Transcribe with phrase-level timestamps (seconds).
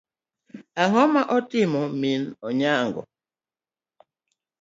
[0.81, 3.01] Ang'o motimo mim Onyango.